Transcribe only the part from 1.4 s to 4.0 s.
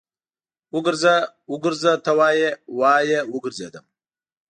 وګرځه ته وايې، وايه وګرځېدم